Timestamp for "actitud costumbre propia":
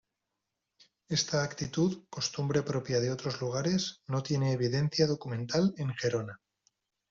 1.43-2.99